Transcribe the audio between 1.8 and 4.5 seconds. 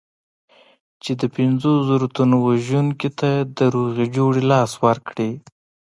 زرو تنو وژونکي ته د روغې جوړې